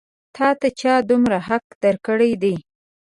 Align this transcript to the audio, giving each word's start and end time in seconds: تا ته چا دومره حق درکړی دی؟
تا 0.35 0.47
ته 0.59 0.67
چا 0.79 0.93
دومره 1.09 1.37
حق 1.47 1.65
درکړی 1.83 2.31
دی؟ 2.43 2.55